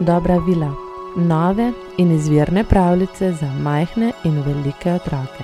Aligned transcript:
Dobra 0.00 0.38
vila, 0.38 0.74
nove 1.16 1.72
in 1.98 2.10
izvirne 2.12 2.64
pravljice 2.64 3.32
za 3.32 3.46
majhne 3.46 4.12
in 4.24 4.42
velike 4.42 4.92
otroke. 4.92 5.42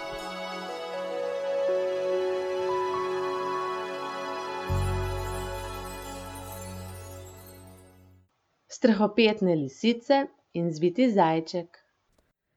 Strahopetne 8.69 9.55
lisice 9.55 10.27
in 10.53 10.73
zviti 10.73 11.11
zajček. 11.13 11.79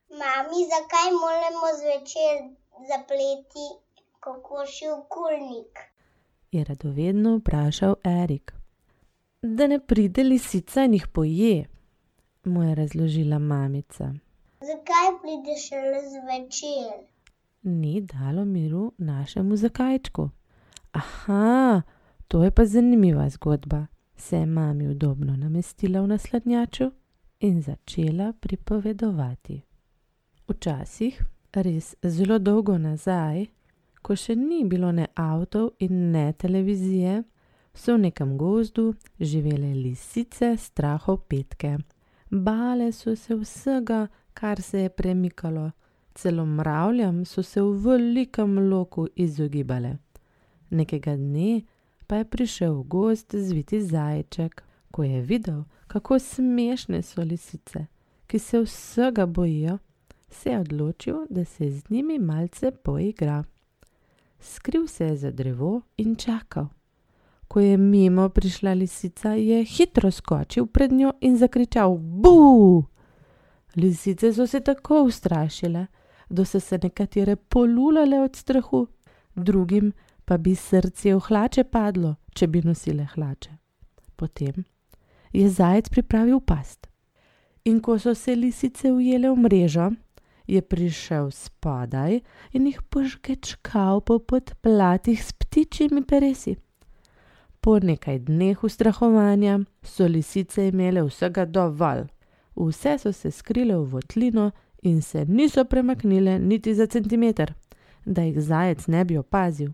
Mami, 0.10 0.60
zakaj 0.74 1.12
moramo 1.24 1.68
zvečer 1.80 2.36
zapleti 2.88 3.68
kokošji 4.20 4.88
okulnik? 4.90 5.80
Je 6.52 6.64
radovedno 6.64 7.38
vprašal 7.38 7.96
Erik. 8.04 8.54
Da 9.42 9.68
ne 9.68 9.80
pride 9.80 10.24
lisica 10.24 10.84
in 10.84 10.94
jih 10.94 11.08
poje, 11.08 11.71
mu 12.44 12.64
je 12.64 12.76
razložila 12.76 13.40
mamica. 13.40 14.14
Zakaj 14.62 15.08
pride 15.22 15.56
šele 15.60 16.00
zvečer? 16.10 17.06
Ni 17.64 18.02
dalo 18.02 18.46
miru 18.46 18.92
našemu 18.98 19.56
zakajčku. 19.56 20.30
Aha, 20.92 21.82
to 22.28 22.44
je 22.44 22.52
pa 22.52 22.66
zanimiva 22.66 23.30
zgodba, 23.30 23.86
se 24.16 24.38
je 24.38 24.46
mami 24.46 24.88
udobno 24.88 25.36
namestila 25.38 26.02
v 26.02 26.08
nasladnjaču 26.08 26.92
in 27.40 27.62
začela 27.62 28.34
pripovedovati. 28.34 29.62
Včasih, 30.48 31.24
res 31.54 31.96
zelo 32.04 32.40
dolgo 32.40 32.78
nazaj, 32.78 33.46
ko 34.02 34.16
še 34.16 34.36
ni 34.36 34.64
bilo 34.66 34.92
ne 34.92 35.08
avtov 35.16 35.72
in 35.80 36.12
ne 36.12 36.34
televizije, 36.34 37.24
so 37.74 37.96
v 37.96 38.08
nekem 38.08 38.38
gozdu 38.38 38.94
živele 39.20 39.74
lisice 39.74 40.58
strahopetke. 40.58 41.78
Bale 42.32 42.92
so 42.92 43.16
se 43.16 43.36
vsega, 43.36 44.08
kar 44.34 44.62
se 44.62 44.80
je 44.80 44.90
premikalo, 44.90 45.72
celo 46.14 46.46
mravljam 46.46 47.26
so 47.26 47.44
se 47.44 47.62
v 47.62 47.72
velikem 47.72 48.70
loku 48.70 49.08
izogibale. 49.16 49.98
Nekega 50.70 51.16
dne 51.16 51.62
pa 52.08 52.16
je 52.16 52.26
prišel 52.26 52.74
v 52.74 52.84
gozd 52.84 53.36
zviti 53.36 53.82
zajček, 53.82 54.64
ko 54.92 55.04
je 55.04 55.22
videl, 55.22 55.64
kako 55.88 56.20
smešne 56.20 57.02
so 57.02 57.24
lisice, 57.24 57.86
ki 58.28 58.40
se 58.40 58.60
vsega 58.60 59.26
bojijo, 59.26 59.78
se 60.30 60.50
je 60.50 60.60
odločil, 60.60 61.26
da 61.30 61.46
se 61.46 61.72
z 61.72 61.84
njimi 61.90 62.20
malce 62.20 62.72
poigra. 62.72 63.44
Skril 64.40 64.88
se 64.88 65.06
je 65.06 65.18
za 65.18 65.32
drevo 65.32 65.82
in 65.98 66.16
čakal. 66.16 66.68
Ko 67.52 67.60
je 67.60 67.78
mimo 67.78 68.30
prišla 68.30 68.74
lisica, 68.74 69.34
je 69.34 69.64
hitro 69.64 70.12
skočil 70.12 70.66
pred 70.66 70.92
njo 70.92 71.12
in 71.22 71.38
zakričal: 71.38 71.98
Bu! 71.98 72.84
Lisice 73.76 74.34
so 74.34 74.48
se 74.48 74.60
tako 74.60 75.04
ustrašile, 75.04 75.88
da 76.30 76.46
so 76.46 76.60
se 76.60 76.80
nekatere 76.84 77.36
polulale 77.36 78.20
od 78.20 78.36
strahu, 78.36 78.88
drugim 79.36 79.92
pa 80.26 80.38
bi 80.38 80.56
srce 80.56 81.16
v 81.16 81.20
hlače 81.20 81.64
padlo, 81.64 82.16
če 82.34 82.48
bi 82.48 82.62
nosile 82.64 83.10
hlače. 83.16 83.52
Potem 84.16 84.64
je 85.34 85.50
zajec 85.50 85.90
pripravil 85.90 86.40
past. 86.40 86.88
In 87.66 87.82
ko 87.82 88.00
so 88.00 88.16
se 88.16 88.36
lisice 88.36 88.92
ujele 88.92 89.30
v 89.30 89.36
mrežo, 89.36 89.92
je 90.48 90.62
prišel 90.62 91.32
spodaj 91.32 92.22
in 92.54 92.72
jih 92.72 92.82
požgečkal 92.90 94.02
po 94.02 94.20
podplatih 94.20 95.24
s 95.24 95.34
ptičjimi 95.34 96.08
peresi. 96.08 96.56
Po 97.64 97.80
nekaj 97.80 98.20
dneh 98.20 98.64
ustrahovanja 98.64 99.60
so 99.84 100.08
lisice 100.08 100.68
imele 100.68 101.04
vsega 101.04 101.46
dovolj. 101.46 102.08
Vse 102.56 102.98
so 102.98 103.12
se 103.14 103.32
skrile 103.32 103.76
v 103.76 103.84
votlino 103.86 104.52
in 104.82 105.02
se 105.02 105.26
niso 105.26 105.66
premaknile 105.66 106.40
niti 106.40 106.74
za 106.76 106.88
centimeter, 106.88 107.54
da 108.06 108.22
jih 108.22 108.40
zajec 108.42 108.88
ne 108.88 109.06
bi 109.06 109.18
opazil. 109.18 109.70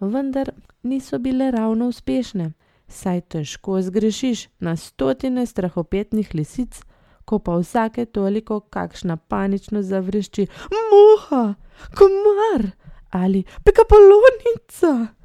Vendar 0.00 0.52
niso 0.82 1.18
bile 1.18 1.50
ravno 1.50 1.88
uspešne, 1.88 2.52
saj 2.88 3.20
težko 3.20 3.82
zgrešiš 3.82 4.48
na 4.58 4.76
stotine 4.76 5.46
strahopetnih 5.46 6.34
lisic, 6.34 6.80
ko 7.24 7.38
pa 7.38 7.58
vsake 7.58 8.04
toliko 8.06 8.60
kakšna 8.60 9.16
panično 9.16 9.82
zavrešči: 9.82 10.46
Muha, 10.72 11.54
komar 11.92 12.70
ali 13.10 13.44
pikapolonica. 13.64 15.17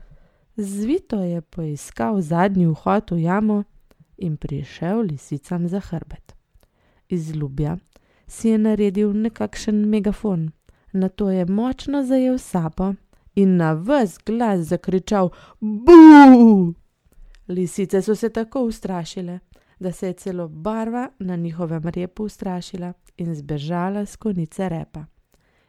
Zvito 0.58 1.18
je 1.18 1.42
poiskal 1.42 2.22
zadnji 2.22 2.68
vhod 2.68 3.12
v 3.12 3.22
jamo 3.22 3.64
in 4.18 4.38
prišel 4.38 5.00
lisicam 5.02 5.68
za 5.68 5.80
hrbet. 5.80 6.36
Iz 7.10 7.32
ljubja 7.32 7.78
si 8.28 8.50
je 8.50 8.58
naredil 8.58 9.14
nekakšen 9.14 9.90
megafon, 9.90 10.52
nato 10.92 11.30
je 11.32 11.46
močno 11.46 12.04
zajel 12.04 12.38
sapo 12.38 12.94
in 13.36 13.58
na 13.58 13.74
ves 13.74 14.18
glas 14.26 14.60
zakričal: 14.60 15.30
Bu! 15.60 16.74
Lisice 17.48 18.02
so 18.02 18.16
se 18.16 18.30
tako 18.30 18.62
ustrašile, 18.62 19.40
da 19.80 19.92
se 19.92 20.08
je 20.08 20.14
celo 20.14 20.48
barva 20.48 21.10
na 21.20 21.36
njihovem 21.36 21.84
repu 21.84 22.24
ustrašila 22.24 22.94
in 23.18 23.36
zbežala 23.36 24.06
s 24.06 24.16
konice 24.16 24.70
repa. 24.70 25.06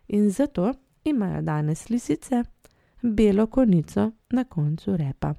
In 0.08 0.30
zato 0.30 0.74
imajo 1.04 1.42
danes 1.42 1.88
lisice 1.88 2.42
belo 3.06 3.46
konico 3.46 4.10
na 4.30 4.44
koncu 4.44 4.96
repa. 4.96 5.34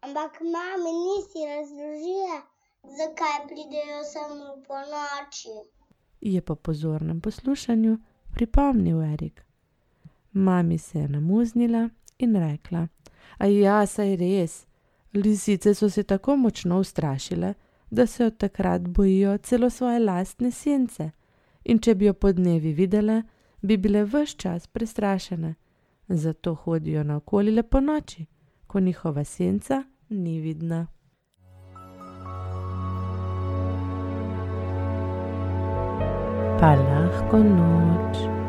Ampak 0.00 0.40
mami 0.40 0.92
nisi 1.04 1.38
razložila, 1.52 2.38
zakaj 2.82 3.46
pridejo 3.46 4.00
samo 4.12 4.62
po 4.66 4.74
noči. 4.74 5.68
Je 6.20 6.40
po 6.40 6.54
pozornem 6.54 7.20
poslušanju 7.20 7.98
pripomnil 8.34 9.02
Erik. 9.02 9.44
Mami 10.32 10.78
se 10.78 10.98
je 10.98 11.08
namuznila 11.08 11.88
in 12.18 12.36
rekla: 12.36 12.88
Ja, 13.40 13.86
saj 13.86 14.16
res. 14.16 14.66
Lisice 15.14 15.74
so 15.74 15.90
se 15.90 16.02
tako 16.02 16.36
močno 16.36 16.78
ustrašile, 16.78 17.54
da 17.90 18.06
se 18.06 18.24
od 18.26 18.36
takrat 18.36 18.82
bojijo 18.82 19.38
celo 19.38 19.70
svoje 19.70 19.98
lastne 19.98 20.50
sence, 20.50 21.10
in 21.64 21.78
če 21.78 21.94
bi 21.94 22.04
jo 22.04 22.14
po 22.14 22.32
dnevi 22.32 22.72
videle, 22.72 23.22
bi 23.62 23.76
bile 23.76 24.04
vse 24.04 24.36
čas 24.36 24.66
prestrašene. 24.66 25.54
Zato 26.08 26.54
hodijo 26.54 27.02
naokoli 27.02 27.50
le 27.50 27.62
po 27.62 27.80
noči, 27.80 28.26
ko 28.66 28.80
njihova 28.80 29.24
senca 29.24 29.84
ni 30.10 30.40
vidna. 30.40 30.86
Pa 36.60 36.74
lahko 36.74 37.38
noč. 37.38 38.41